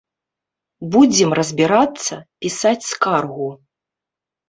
Будзем 0.95 1.35
разбірацца, 1.41 2.19
пісаць 2.41 2.83
скаргу. 2.91 3.49